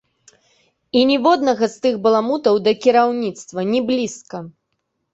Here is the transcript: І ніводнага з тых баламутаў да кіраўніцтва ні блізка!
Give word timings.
І 1.01 1.03
ніводнага 1.09 1.69
з 1.75 1.85
тых 1.85 1.95
баламутаў 2.07 2.55
да 2.71 2.75
кіраўніцтва 2.89 3.71
ні 3.73 3.87
блізка! 3.95 4.47